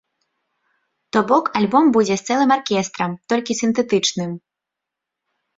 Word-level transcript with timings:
То 1.11 1.19
бок 1.31 1.45
альбом 1.59 1.85
будзе 1.97 2.15
з 2.21 2.25
цэлым 2.29 2.51
аркестрам, 2.57 3.11
толькі 3.35 3.57
сінтэтычным. 3.63 4.31